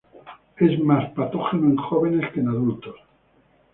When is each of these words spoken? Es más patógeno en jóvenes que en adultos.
Es 0.57 0.79
más 0.79 1.11
patógeno 1.11 1.67
en 1.67 1.77
jóvenes 1.77 2.33
que 2.33 2.39
en 2.39 2.47
adultos. 2.47 2.95